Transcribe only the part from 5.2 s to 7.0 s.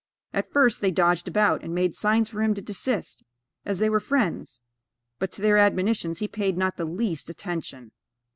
to their admonitions he paid not the